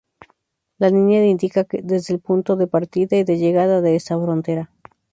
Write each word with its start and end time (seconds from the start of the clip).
La 0.79 0.89
línea 0.89 1.23
indica 1.27 1.67
desde 1.69 2.15
el 2.15 2.19
punto 2.21 2.55
de 2.55 2.65
partida 2.65 3.17
y 3.17 3.23
de 3.23 3.37
llegada 3.37 3.81
de 3.81 3.95
esta 3.95 4.19
frontera. 4.19 4.71